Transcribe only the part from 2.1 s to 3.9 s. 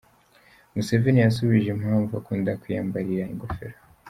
akunda kwiyambarira ingofero.